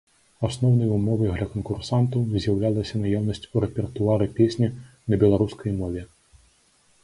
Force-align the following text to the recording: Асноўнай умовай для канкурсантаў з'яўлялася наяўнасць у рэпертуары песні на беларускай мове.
Асноўнай 0.47 0.87
умовай 0.95 1.33
для 1.33 1.47
канкурсантаў 1.51 2.21
з'яўлялася 2.47 3.03
наяўнасць 3.03 3.43
у 3.53 3.65
рэпертуары 3.69 4.31
песні 4.41 4.67
на 5.09 5.15
беларускай 5.25 5.71
мове. 5.83 6.01